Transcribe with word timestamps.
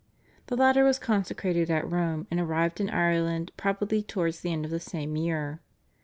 The 0.47 0.55
latter 0.57 0.83
was 0.83 0.97
consecrated 0.97 1.69
at 1.69 1.87
Rome, 1.87 2.25
and 2.31 2.39
arrived 2.39 2.81
in 2.81 2.89
Ireland 2.89 3.51
probably 3.55 4.01
towards 4.01 4.39
the 4.39 4.51
end 4.51 4.65
of 4.65 4.71
the 4.71 4.79
same 4.79 5.15
year. 5.15 5.61